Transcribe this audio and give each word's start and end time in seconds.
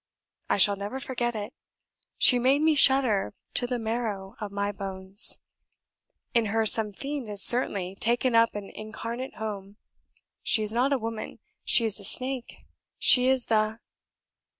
I 0.49 0.57
shall 0.57 0.75
never 0.77 0.99
forget 0.99 1.35
it. 1.35 1.53
She 2.17 2.39
made 2.39 2.63
me 2.63 2.73
shudder 2.73 3.35
to 3.53 3.67
the 3.67 3.77
marrow 3.77 4.33
of 4.41 4.51
my 4.51 4.71
bones; 4.71 5.43
in 6.33 6.47
her 6.47 6.65
some 6.65 6.91
fiend 6.91 7.27
has 7.29 7.43
certainly 7.43 7.93
taken 7.97 8.33
up 8.33 8.55
an 8.55 8.71
incarnate 8.71 9.35
home. 9.35 9.77
She 10.41 10.63
is 10.63 10.71
not 10.73 10.91
a 10.91 10.97
woman; 10.97 11.37
she 11.63 11.85
is 11.85 11.99
a 11.99 12.03
snake; 12.05 12.65
she 12.97 13.27
is 13.29 13.45
the 13.45 13.77